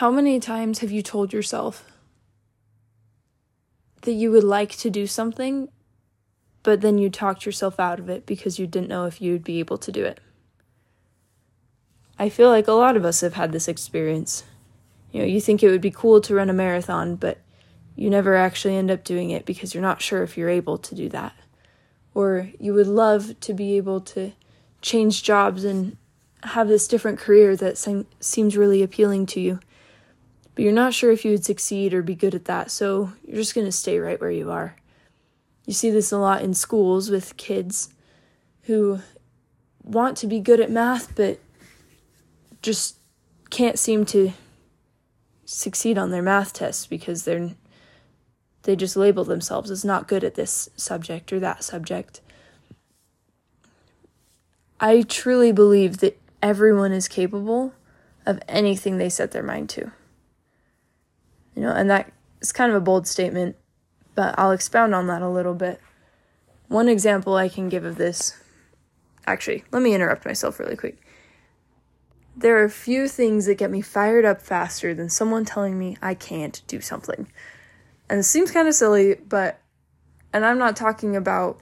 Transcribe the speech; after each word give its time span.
How 0.00 0.10
many 0.10 0.40
times 0.40 0.78
have 0.78 0.90
you 0.90 1.02
told 1.02 1.30
yourself 1.30 1.84
that 4.00 4.12
you 4.12 4.30
would 4.30 4.44
like 4.44 4.70
to 4.78 4.88
do 4.88 5.06
something, 5.06 5.68
but 6.62 6.80
then 6.80 6.96
you 6.96 7.10
talked 7.10 7.44
yourself 7.44 7.78
out 7.78 7.98
of 7.98 8.08
it 8.08 8.24
because 8.24 8.58
you 8.58 8.66
didn't 8.66 8.88
know 8.88 9.04
if 9.04 9.20
you'd 9.20 9.44
be 9.44 9.58
able 9.58 9.76
to 9.76 9.92
do 9.92 10.02
it? 10.06 10.18
I 12.18 12.30
feel 12.30 12.48
like 12.48 12.66
a 12.66 12.72
lot 12.72 12.96
of 12.96 13.04
us 13.04 13.20
have 13.20 13.34
had 13.34 13.52
this 13.52 13.68
experience. 13.68 14.44
You 15.12 15.20
know, 15.20 15.26
you 15.26 15.38
think 15.38 15.62
it 15.62 15.68
would 15.68 15.82
be 15.82 15.90
cool 15.90 16.22
to 16.22 16.34
run 16.34 16.48
a 16.48 16.54
marathon, 16.54 17.16
but 17.16 17.36
you 17.94 18.08
never 18.08 18.34
actually 18.34 18.76
end 18.76 18.90
up 18.90 19.04
doing 19.04 19.28
it 19.28 19.44
because 19.44 19.74
you're 19.74 19.82
not 19.82 20.00
sure 20.00 20.22
if 20.22 20.34
you're 20.34 20.48
able 20.48 20.78
to 20.78 20.94
do 20.94 21.10
that. 21.10 21.34
Or 22.14 22.48
you 22.58 22.72
would 22.72 22.86
love 22.86 23.38
to 23.40 23.52
be 23.52 23.76
able 23.76 24.00
to 24.00 24.32
change 24.80 25.22
jobs 25.22 25.62
and 25.62 25.98
have 26.42 26.68
this 26.68 26.88
different 26.88 27.18
career 27.18 27.54
that 27.56 27.76
se- 27.76 28.06
seems 28.18 28.56
really 28.56 28.82
appealing 28.82 29.26
to 29.26 29.40
you. 29.40 29.60
But 30.54 30.64
you're 30.64 30.72
not 30.72 30.94
sure 30.94 31.12
if 31.12 31.24
you 31.24 31.32
would 31.32 31.44
succeed 31.44 31.94
or 31.94 32.02
be 32.02 32.14
good 32.14 32.34
at 32.34 32.46
that, 32.46 32.70
so 32.70 33.12
you're 33.24 33.36
just 33.36 33.54
going 33.54 33.66
to 33.66 33.72
stay 33.72 33.98
right 33.98 34.20
where 34.20 34.30
you 34.30 34.50
are. 34.50 34.76
You 35.66 35.72
see 35.72 35.90
this 35.90 36.12
a 36.12 36.18
lot 36.18 36.42
in 36.42 36.54
schools 36.54 37.10
with 37.10 37.36
kids 37.36 37.90
who 38.62 39.00
want 39.82 40.16
to 40.18 40.26
be 40.26 40.40
good 40.40 40.60
at 40.60 40.70
math 40.70 41.14
but 41.16 41.38
just 42.62 42.96
can't 43.50 43.78
seem 43.78 44.04
to 44.06 44.32
succeed 45.44 45.98
on 45.98 46.10
their 46.10 46.22
math 46.22 46.52
tests 46.52 46.86
because 46.86 47.24
they're 47.24 47.50
they 48.62 48.76
just 48.76 48.96
label 48.96 49.24
themselves 49.24 49.70
as 49.70 49.84
not 49.84 50.06
good 50.06 50.22
at 50.22 50.34
this 50.34 50.68
subject 50.76 51.32
or 51.32 51.40
that 51.40 51.64
subject. 51.64 52.20
I 54.78 55.02
truly 55.02 55.50
believe 55.50 55.98
that 55.98 56.20
everyone 56.42 56.92
is 56.92 57.08
capable 57.08 57.72
of 58.26 58.38
anything 58.46 58.98
they 58.98 59.08
set 59.08 59.30
their 59.30 59.42
mind 59.42 59.70
to. 59.70 59.92
You 61.54 61.62
know, 61.62 61.72
and 61.72 61.90
that 61.90 62.12
is 62.40 62.52
kind 62.52 62.70
of 62.70 62.76
a 62.76 62.80
bold 62.80 63.06
statement, 63.06 63.56
but 64.14 64.34
I'll 64.38 64.52
expound 64.52 64.94
on 64.94 65.06
that 65.08 65.22
a 65.22 65.28
little 65.28 65.54
bit. 65.54 65.80
One 66.68 66.88
example 66.88 67.34
I 67.34 67.48
can 67.48 67.68
give 67.68 67.84
of 67.84 67.96
this 67.96 68.40
actually, 69.26 69.64
let 69.70 69.82
me 69.82 69.94
interrupt 69.94 70.24
myself 70.24 70.58
really 70.58 70.76
quick. 70.76 70.98
There 72.36 72.56
are 72.58 72.64
a 72.64 72.70
few 72.70 73.08
things 73.08 73.46
that 73.46 73.58
get 73.58 73.70
me 73.70 73.80
fired 73.80 74.24
up 74.24 74.40
faster 74.40 74.94
than 74.94 75.08
someone 75.08 75.44
telling 75.44 75.78
me 75.78 75.96
I 76.00 76.14
can't 76.14 76.62
do 76.66 76.80
something. 76.80 77.28
And 78.08 78.20
it 78.20 78.24
seems 78.24 78.50
kind 78.50 78.66
of 78.66 78.74
silly, 78.74 79.14
but, 79.14 79.60
and 80.32 80.44
I'm 80.44 80.58
not 80.58 80.76
talking 80.76 81.16
about 81.16 81.60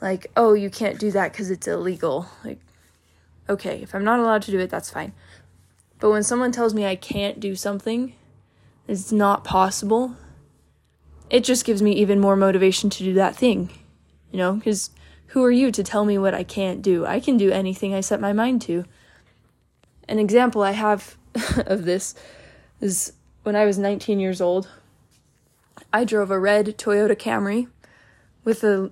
like, 0.00 0.30
oh, 0.36 0.54
you 0.54 0.70
can't 0.70 0.98
do 0.98 1.10
that 1.12 1.32
because 1.32 1.50
it's 1.50 1.68
illegal. 1.68 2.26
Like, 2.44 2.60
okay, 3.48 3.82
if 3.82 3.94
I'm 3.94 4.04
not 4.04 4.18
allowed 4.18 4.42
to 4.42 4.50
do 4.50 4.58
it, 4.58 4.70
that's 4.70 4.90
fine. 4.90 5.12
But 5.98 6.10
when 6.10 6.22
someone 6.22 6.50
tells 6.50 6.72
me 6.72 6.86
I 6.86 6.96
can't 6.96 7.38
do 7.38 7.54
something, 7.54 8.14
it's 8.90 9.12
not 9.12 9.44
possible, 9.44 10.16
it 11.30 11.44
just 11.44 11.64
gives 11.64 11.80
me 11.80 11.92
even 11.92 12.18
more 12.18 12.34
motivation 12.34 12.90
to 12.90 13.04
do 13.04 13.14
that 13.14 13.36
thing. 13.36 13.70
You 14.32 14.38
know, 14.38 14.54
because 14.54 14.90
who 15.28 15.44
are 15.44 15.50
you 15.50 15.70
to 15.70 15.84
tell 15.84 16.04
me 16.04 16.18
what 16.18 16.34
I 16.34 16.42
can't 16.42 16.82
do? 16.82 17.06
I 17.06 17.20
can 17.20 17.36
do 17.36 17.52
anything 17.52 17.94
I 17.94 18.00
set 18.00 18.20
my 18.20 18.32
mind 18.32 18.62
to. 18.62 18.84
An 20.08 20.18
example 20.18 20.62
I 20.62 20.72
have 20.72 21.16
of 21.66 21.84
this 21.84 22.16
is 22.80 23.12
when 23.44 23.54
I 23.54 23.64
was 23.64 23.78
19 23.78 24.18
years 24.18 24.40
old. 24.40 24.68
I 25.92 26.04
drove 26.04 26.32
a 26.32 26.38
red 26.38 26.66
Toyota 26.76 27.14
Camry 27.14 27.68
with 28.42 28.64
a 28.64 28.90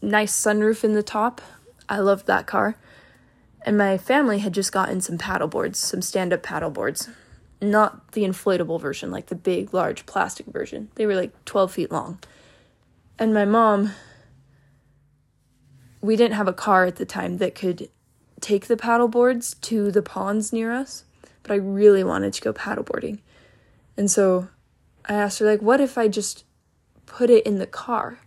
nice 0.00 0.32
sunroof 0.32 0.84
in 0.84 0.92
the 0.92 1.02
top. 1.02 1.40
I 1.88 1.98
loved 1.98 2.28
that 2.28 2.46
car. 2.46 2.76
And 3.62 3.76
my 3.76 3.98
family 3.98 4.38
had 4.38 4.54
just 4.54 4.70
gotten 4.70 5.00
some 5.00 5.18
paddle 5.18 5.48
boards, 5.48 5.80
some 5.80 6.02
stand 6.02 6.32
up 6.32 6.44
paddle 6.44 6.70
boards. 6.70 7.08
Not 7.62 8.12
the 8.12 8.24
inflatable 8.24 8.80
version, 8.80 9.10
like 9.10 9.26
the 9.26 9.34
big, 9.34 9.74
large 9.74 10.06
plastic 10.06 10.46
version. 10.46 10.88
They 10.94 11.06
were 11.06 11.14
like 11.14 11.44
12 11.44 11.72
feet 11.72 11.92
long. 11.92 12.18
And 13.18 13.34
my 13.34 13.44
mom, 13.44 13.92
we 16.00 16.16
didn't 16.16 16.36
have 16.36 16.48
a 16.48 16.54
car 16.54 16.86
at 16.86 16.96
the 16.96 17.04
time 17.04 17.36
that 17.38 17.54
could 17.54 17.90
take 18.40 18.66
the 18.66 18.76
paddle 18.76 19.08
boards 19.08 19.54
to 19.54 19.90
the 19.90 20.00
ponds 20.00 20.52
near 20.52 20.72
us, 20.72 21.04
but 21.42 21.52
I 21.52 21.56
really 21.56 22.02
wanted 22.02 22.32
to 22.32 22.40
go 22.40 22.52
paddleboarding. 22.52 23.18
And 23.96 24.10
so 24.10 24.48
I 25.04 25.14
asked 25.14 25.40
her, 25.40 25.46
like, 25.46 25.60
what 25.60 25.80
if 25.80 25.98
I 25.98 26.08
just 26.08 26.44
put 27.04 27.28
it 27.28 27.44
in 27.44 27.58
the 27.58 27.66
car? 27.66 28.20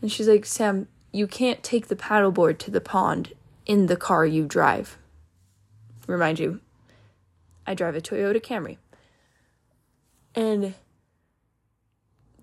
And 0.00 0.10
she's 0.10 0.28
like, 0.28 0.46
Sam, 0.46 0.88
you 1.12 1.26
can't 1.26 1.62
take 1.62 1.88
the 1.88 1.96
paddleboard 1.96 2.58
to 2.58 2.70
the 2.70 2.80
pond 2.80 3.34
in 3.66 3.86
the 3.86 3.96
car 3.96 4.24
you 4.24 4.46
drive. 4.46 4.96
Remind 6.06 6.38
you, 6.38 6.60
I 7.66 7.74
drive 7.74 7.96
a 7.96 8.00
Toyota 8.00 8.40
Camry. 8.42 8.78
And 10.34 10.74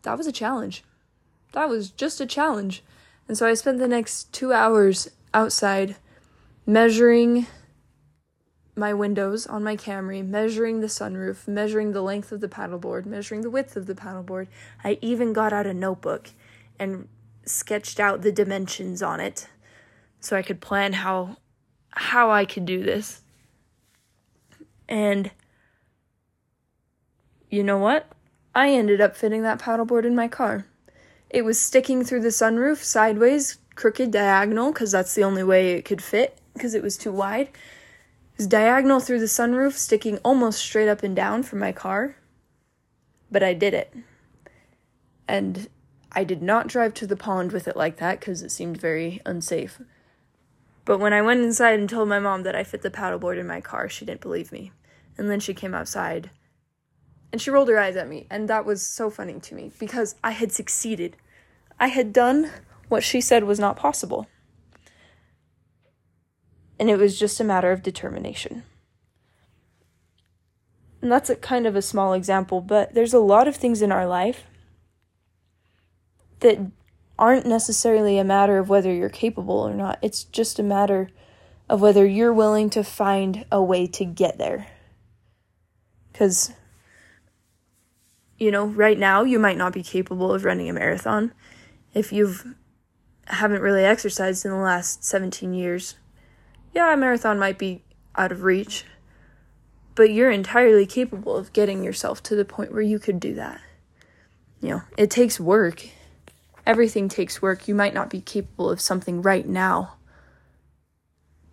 that 0.02 0.18
was 0.18 0.28
a 0.28 0.32
challenge. 0.32 0.84
That 1.54 1.70
was 1.70 1.92
just 1.92 2.20
a 2.20 2.26
challenge. 2.26 2.84
And 3.28 3.38
so 3.38 3.48
I 3.48 3.54
spent 3.54 3.80
the 3.80 3.88
next 3.88 4.34
two 4.34 4.52
hours 4.52 5.10
outside 5.34 5.96
measuring 6.66 7.48
my 8.76 8.94
windows 8.94 9.46
on 9.46 9.64
my 9.64 9.76
Camry, 9.76 10.26
measuring 10.26 10.82
the 10.82 10.88
sunroof, 10.88 11.48
measuring 11.48 11.92
the 11.92 12.02
length 12.02 12.32
of 12.32 12.42
the 12.42 12.48
paddleboard, 12.48 13.06
measuring 13.06 13.42
the 13.42 13.50
width 13.50 13.76
of 13.76 13.86
the 13.86 13.94
paddleboard. 13.94 14.48
I 14.84 14.98
even 15.02 15.32
got 15.32 15.54
out 15.54 15.68
a 15.68 15.74
notebook 15.74 16.32
and 16.80 17.08
sketched 17.46 18.00
out 18.00 18.22
the 18.22 18.32
dimensions 18.32 19.04
on 19.04 19.20
it 19.20 19.48
so 20.20 20.36
I 20.36 20.42
could 20.42 20.62
plan 20.62 20.94
how 20.94 21.38
how 21.92 22.32
I 22.32 22.46
could 22.46 22.66
do 22.66 22.82
this. 22.82 23.22
And 24.94 25.32
you 27.50 27.64
know 27.64 27.80
what? 27.80 28.12
I 28.54 28.70
ended 28.70 29.02
up 29.02 29.18
fitting 29.18 29.42
that 29.42 29.58
paddleboard 29.58 30.06
in 30.06 30.14
my 30.14 30.28
car. 30.28 30.68
It 31.32 31.44
was 31.44 31.60
sticking 31.60 32.04
through 32.04 32.22
the 32.22 32.28
sunroof 32.28 32.78
sideways, 32.84 33.58
crooked 33.74 34.12
diagonal, 34.12 34.72
because 34.72 34.92
that's 34.92 35.16
the 35.16 35.24
only 35.24 35.44
way 35.44 35.72
it 35.72 35.84
could 35.84 36.04
fit, 36.04 36.38
because 36.54 36.76
it 36.76 36.84
was 36.84 36.96
too 36.96 37.12
wide. 37.12 37.48
It 37.48 38.38
was 38.38 38.46
diagonal 38.46 39.00
through 39.00 39.20
the 39.20 39.26
sunroof, 39.26 39.74
sticking 39.74 40.20
almost 40.20 40.60
straight 40.60 40.88
up 40.88 41.02
and 41.02 41.16
down 41.16 41.42
from 41.42 41.58
my 41.58 41.72
car. 41.72 42.16
But 43.32 43.42
I 43.42 43.56
did 43.56 43.74
it. 43.74 43.92
And 45.28 45.70
I 46.12 46.24
did 46.24 46.44
not 46.44 46.68
drive 46.68 46.94
to 46.96 47.08
the 47.08 47.18
pond 47.18 47.52
with 47.52 47.68
it 47.68 47.76
like 47.76 47.98
that 47.98 48.20
because 48.20 48.44
it 48.44 48.52
seemed 48.52 48.80
very 48.80 49.24
unsafe. 49.26 49.82
But 50.86 51.00
when 51.00 51.14
I 51.14 51.24
went 51.24 51.42
inside 51.42 51.80
and 51.80 51.90
told 51.90 52.10
my 52.10 52.20
mom 52.20 52.44
that 52.44 52.56
I 52.56 52.64
fit 52.64 52.84
the 52.84 52.92
paddleboard 52.92 53.40
in 53.40 53.48
my 53.48 53.60
car, 53.60 53.90
she 53.90 54.06
didn't 54.06 54.22
believe 54.22 54.52
me. 54.52 54.72
And 55.18 55.30
then 55.30 55.40
she 55.40 55.54
came 55.54 55.74
outside 55.74 56.32
and 57.34 57.42
she 57.42 57.50
rolled 57.50 57.68
her 57.70 57.80
eyes 57.80 57.96
at 57.96 58.08
me, 58.08 58.28
and 58.30 58.48
that 58.48 58.64
was 58.64 58.86
so 58.86 59.10
funny 59.10 59.40
to 59.40 59.56
me 59.56 59.72
because 59.80 60.16
I 60.24 60.32
had 60.32 60.52
succeeded. 60.52 61.18
I 61.80 61.88
had 61.88 62.14
done 62.14 62.52
what 62.90 63.04
she 63.04 63.22
said 63.22 63.44
was 63.44 63.60
not 63.60 63.76
possible. 63.76 64.28
And 66.80 66.92
it 66.92 66.98
was 66.98 67.18
just 67.18 67.40
a 67.40 67.44
matter 67.44 67.72
of 67.72 67.82
determination. 67.82 68.62
And 71.02 71.12
that's 71.12 71.30
a 71.32 71.36
kind 71.36 71.66
of 71.66 71.76
a 71.76 71.82
small 71.82 72.14
example, 72.14 72.62
but 72.62 72.94
there's 72.94 73.16
a 73.16 73.20
lot 73.20 73.48
of 73.48 73.56
things 73.56 73.82
in 73.82 73.92
our 73.92 74.06
life 74.06 74.44
that 76.42 76.60
aren't 77.18 77.48
necessarily 77.48 78.20
a 78.20 78.24
matter 78.24 78.60
of 78.60 78.70
whether 78.70 78.94
you're 78.94 79.10
capable 79.10 79.58
or 79.58 79.74
not. 79.74 79.98
It's 80.04 80.24
just 80.24 80.60
a 80.60 80.64
matter 80.64 81.10
of 81.68 81.82
whether 81.82 82.06
you're 82.06 82.32
willing 82.32 82.70
to 82.70 82.84
find 82.84 83.46
a 83.52 83.62
way 83.62 83.88
to 83.88 84.06
get 84.06 84.38
there. 84.38 84.68
Because, 86.14 86.54
you 88.38 88.50
know, 88.50 88.68
right 88.68 88.98
now 88.98 89.24
you 89.24 89.38
might 89.38 89.58
not 89.58 89.74
be 89.74 89.84
capable 89.84 90.34
of 90.34 90.46
running 90.46 90.70
a 90.70 90.74
marathon 90.74 91.34
if 91.94 92.14
you've 92.14 92.56
haven't 93.26 93.62
really 93.62 93.84
exercised 93.84 94.46
in 94.46 94.52
the 94.52 94.58
last 94.58 95.04
17 95.04 95.54
years. 95.54 95.96
Yeah, 96.74 96.94
a 96.94 96.98
marathon 96.98 97.38
might 97.38 97.58
be 97.58 97.84
out 98.16 98.32
of 98.32 98.44
reach, 98.44 98.86
but 99.96 100.12
you're 100.12 100.32
entirely 100.32 100.86
capable 100.86 101.36
of 101.36 101.54
getting 101.54 101.84
yourself 101.84 102.24
to 102.24 102.36
the 102.36 102.46
point 102.46 102.72
where 102.72 102.82
you 102.82 103.00
could 103.00 103.20
do 103.20 103.34
that. 103.36 103.60
You 104.62 104.70
know, 104.70 104.82
it 104.98 105.10
takes 105.10 105.40
work 105.40 105.88
Everything 106.66 107.10
takes 107.10 107.42
work. 107.42 107.68
You 107.68 107.76
might 107.76 107.94
not 107.94 108.10
be 108.10 108.22
capable 108.22 108.70
of 108.70 108.80
something 108.80 109.22
right 109.22 109.46
now, 109.46 109.96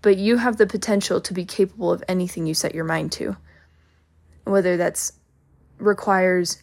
but 0.03 0.17
you 0.17 0.37
have 0.37 0.57
the 0.57 0.67
potential 0.67 1.21
to 1.21 1.35
be 1.35 1.45
capable 1.45 1.93
of 1.93 2.05
anything 2.07 2.47
you 2.47 2.55
set 2.55 2.75
your 2.75 2.85
mind 2.85 3.11
to. 3.13 3.37
Whether 4.51 4.77
that's 4.77 5.13
requires 5.79 6.61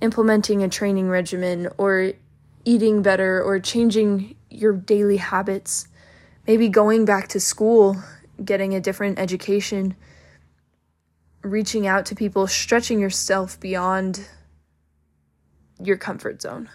implementing 0.00 0.64
a 0.64 0.68
training 0.68 1.08
regimen 1.08 1.68
or 1.78 2.12
eating 2.64 3.02
better 3.02 3.40
or 3.40 3.60
changing 3.60 4.34
your 4.50 4.72
daily 4.72 5.18
habits, 5.18 5.86
maybe 6.48 6.68
going 6.68 7.04
back 7.04 7.28
to 7.28 7.38
school, 7.38 7.96
getting 8.44 8.74
a 8.74 8.80
different 8.80 9.20
education, 9.20 9.94
reaching 11.42 11.86
out 11.86 12.04
to 12.06 12.16
people, 12.16 12.48
stretching 12.48 12.98
yourself 12.98 13.60
beyond 13.60 14.26
your 15.80 15.96
comfort 15.96 16.42
zone. 16.42 16.68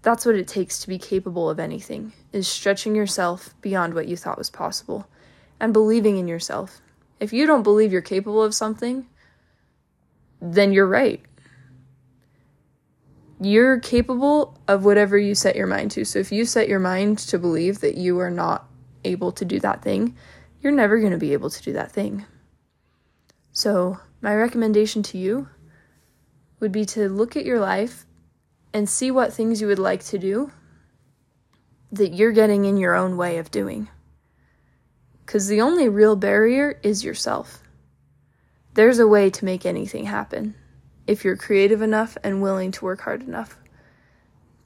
That's 0.00 0.24
what 0.24 0.36
it 0.36 0.48
takes 0.48 0.80
to 0.80 0.88
be 0.88 0.98
capable 0.98 1.50
of 1.50 1.60
anything, 1.60 2.14
is 2.32 2.48
stretching 2.48 2.96
yourself 2.96 3.54
beyond 3.60 3.92
what 3.92 4.08
you 4.08 4.16
thought 4.16 4.38
was 4.38 4.48
possible 4.48 5.06
and 5.60 5.74
believing 5.74 6.16
in 6.16 6.26
yourself. 6.26 6.80
If 7.22 7.32
you 7.32 7.46
don't 7.46 7.62
believe 7.62 7.92
you're 7.92 8.02
capable 8.02 8.42
of 8.42 8.52
something, 8.52 9.06
then 10.40 10.72
you're 10.72 10.88
right. 10.88 11.24
You're 13.40 13.78
capable 13.78 14.58
of 14.66 14.84
whatever 14.84 15.16
you 15.16 15.36
set 15.36 15.54
your 15.54 15.68
mind 15.68 15.92
to. 15.92 16.04
So 16.04 16.18
if 16.18 16.32
you 16.32 16.44
set 16.44 16.68
your 16.68 16.80
mind 16.80 17.18
to 17.18 17.38
believe 17.38 17.78
that 17.78 17.96
you 17.96 18.18
are 18.18 18.30
not 18.30 18.68
able 19.04 19.30
to 19.32 19.44
do 19.44 19.60
that 19.60 19.82
thing, 19.82 20.16
you're 20.60 20.72
never 20.72 20.98
going 20.98 21.12
to 21.12 21.18
be 21.18 21.32
able 21.32 21.48
to 21.48 21.62
do 21.62 21.72
that 21.74 21.92
thing. 21.92 22.24
So, 23.52 24.00
my 24.20 24.34
recommendation 24.34 25.04
to 25.04 25.18
you 25.18 25.48
would 26.58 26.72
be 26.72 26.84
to 26.86 27.08
look 27.08 27.36
at 27.36 27.44
your 27.44 27.60
life 27.60 28.04
and 28.74 28.88
see 28.88 29.12
what 29.12 29.32
things 29.32 29.60
you 29.60 29.68
would 29.68 29.78
like 29.78 30.02
to 30.06 30.18
do 30.18 30.50
that 31.92 32.14
you're 32.14 32.32
getting 32.32 32.64
in 32.64 32.78
your 32.78 32.94
own 32.96 33.16
way 33.16 33.38
of 33.38 33.52
doing. 33.52 33.88
Because 35.32 35.48
the 35.48 35.62
only 35.62 35.88
real 35.88 36.14
barrier 36.14 36.78
is 36.82 37.02
yourself. 37.02 37.62
There's 38.74 38.98
a 38.98 39.06
way 39.06 39.30
to 39.30 39.44
make 39.46 39.64
anything 39.64 40.04
happen 40.04 40.54
if 41.06 41.24
you're 41.24 41.38
creative 41.38 41.80
enough 41.80 42.18
and 42.22 42.42
willing 42.42 42.70
to 42.72 42.84
work 42.84 43.00
hard 43.00 43.22
enough 43.22 43.56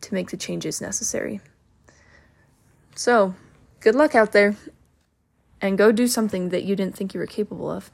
to 0.01 0.13
make 0.13 0.31
the 0.31 0.37
changes 0.37 0.81
necessary. 0.81 1.41
So, 2.97 3.37
good 3.79 3.95
luck 3.95 4.17
out 4.17 4.33
there 4.33 4.57
and 5.61 5.79
go 5.79 5.93
do 5.93 6.09
something 6.09 6.49
that 6.49 6.65
you 6.65 6.75
didn't 6.75 6.97
think 6.97 7.15
you 7.15 7.21
were 7.21 7.27
capable 7.27 7.71
of. 7.71 7.93